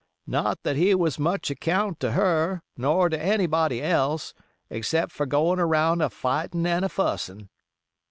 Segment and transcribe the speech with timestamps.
[0.25, 4.33] "Not that he was much account to her, ner to anybody else,
[4.71, 7.49] except for goin' aroun' a fightin' and a fussin'."